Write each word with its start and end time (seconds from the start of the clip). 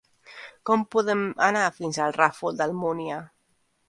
Com 0.69 0.85
podem 0.95 1.19
anar 1.47 1.65
fins 1.75 1.99
al 2.05 2.15
Ràfol 2.17 2.57
d'Almúnia? 2.63 3.19